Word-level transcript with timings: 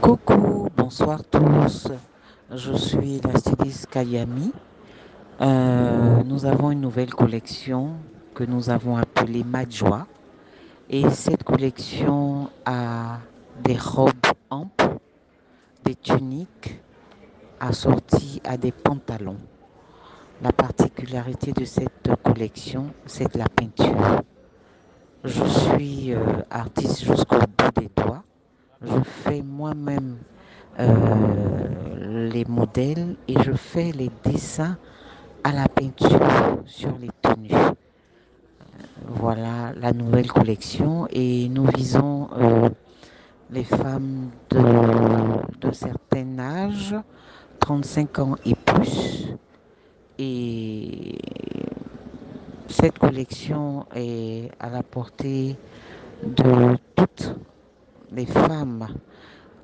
Coucou, 0.00 0.68
bonsoir 0.76 1.22
tous. 1.30 1.88
Je 2.50 2.72
suis 2.72 3.20
la 3.20 3.38
styliste 3.38 3.86
Kayami. 3.86 4.50
Euh, 5.42 6.22
nous 6.24 6.46
avons 6.46 6.70
une 6.70 6.80
nouvelle 6.80 7.12
collection 7.12 7.90
que 8.34 8.44
nous 8.44 8.70
avons 8.70 8.96
appelée 8.96 9.44
Majwa. 9.44 10.06
Et 10.88 11.08
cette 11.10 11.44
collection 11.44 12.48
a 12.64 13.18
des 13.62 13.76
robes 13.76 14.12
amples, 14.48 14.96
des 15.84 15.94
tuniques 15.94 16.80
assorties 17.60 18.40
à 18.44 18.56
des 18.56 18.72
pantalons. 18.72 19.38
La 20.42 20.52
particularité 20.52 21.52
de 21.52 21.64
cette 21.66 22.10
collection, 22.24 22.86
c'est 23.04 23.32
de 23.34 23.38
la 23.38 23.48
peinture. 23.48 24.22
Je 25.24 25.44
suis 25.44 26.14
euh, 26.14 26.42
artiste 26.50 27.04
jusqu'au 27.04 27.36
bout. 27.36 27.69
Je 28.82 28.98
fais 29.04 29.42
moi-même 29.42 30.16
euh, 30.78 32.28
les 32.32 32.46
modèles 32.46 33.16
et 33.28 33.34
je 33.42 33.52
fais 33.52 33.92
les 33.92 34.10
dessins 34.24 34.78
à 35.44 35.52
la 35.52 35.68
peinture 35.68 36.62
sur 36.64 36.96
les 36.98 37.10
tenues. 37.20 37.50
Voilà 39.06 39.74
la 39.76 39.92
nouvelle 39.92 40.32
collection 40.32 41.06
et 41.10 41.50
nous 41.50 41.66
visons 41.76 42.30
euh, 42.38 42.70
les 43.50 43.64
femmes 43.64 44.30
de, 44.48 44.62
de 45.60 45.72
certain 45.72 46.38
âge, 46.38 46.94
35 47.58 48.18
ans 48.20 48.36
et 48.46 48.54
plus. 48.54 49.34
Et 50.18 51.18
cette 52.66 52.98
collection 52.98 53.84
est 53.94 54.50
à 54.58 54.70
la 54.70 54.82
portée 54.82 55.58
de 56.22 56.78
toutes 56.96 57.34
les 58.12 58.26
femmes 58.26 58.88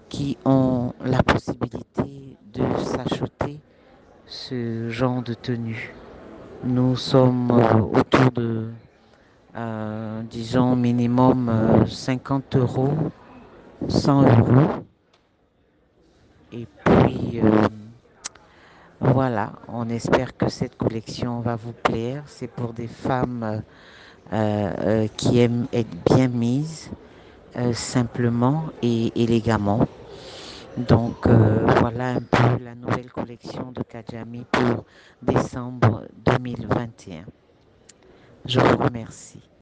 qui 0.09 0.39
ont 0.45 0.93
la 1.05 1.23
possibilité 1.23 2.37
de 2.53 2.63
s'acheter 2.85 3.61
ce 4.27 4.89
genre 4.91 5.23
de 5.23 5.35
tenue. 5.35 5.95
Nous 6.65 6.97
sommes 6.97 7.51
euh, 7.51 7.81
autour 8.01 8.31
de, 8.33 8.69
euh, 9.57 10.23
disons, 10.23 10.75
minimum 10.77 11.49
euh, 11.49 11.87
50 11.87 12.57
euros, 12.57 12.95
100 13.89 14.23
euros. 14.23 14.85
Et 16.53 16.67
puis, 16.85 17.41
euh, 17.43 17.69
voilà, 19.01 19.53
on 19.69 19.89
espère 19.89 20.37
que 20.37 20.49
cette 20.49 20.77
collection 20.77 21.41
va 21.41 21.57
vous 21.57 21.73
plaire. 21.73 22.23
C'est 22.27 22.49
pour 22.51 22.73
des 22.73 22.87
femmes 22.87 23.63
euh, 24.33 24.73
euh, 24.81 25.07
qui 25.17 25.41
aiment 25.41 25.67
être 25.73 25.95
bien 26.05 26.29
mises, 26.29 26.91
euh, 27.59 27.73
simplement 27.73 28.71
et 28.83 29.13
élégamment. 29.23 29.87
Donc 30.77 31.27
euh, 31.27 31.65
voilà 31.81 32.11
un 32.11 32.21
peu 32.21 32.63
la 32.63 32.75
nouvelle 32.75 33.11
collection 33.11 33.73
de 33.73 33.83
Kajami 33.83 34.45
pour 34.53 34.85
décembre 35.23 36.07
2021. 36.15 37.25
Je 38.45 38.61
vous 38.61 38.77
remercie. 38.77 39.51